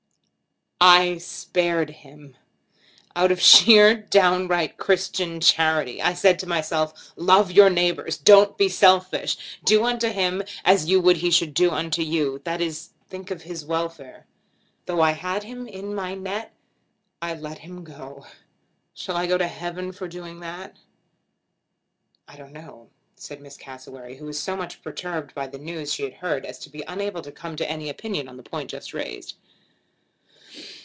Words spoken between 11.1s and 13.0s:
he should do unto you,' that is,